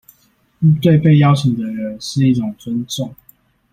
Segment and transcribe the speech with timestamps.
[0.81, 3.13] 對被邀請的人是一種尊重